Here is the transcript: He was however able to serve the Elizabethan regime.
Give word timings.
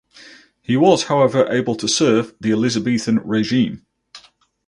He 0.63 0.75
was 0.75 1.03
however 1.03 1.45
able 1.51 1.75
to 1.75 1.87
serve 1.87 2.33
the 2.41 2.49
Elizabethan 2.51 3.19
regime. 3.23 3.85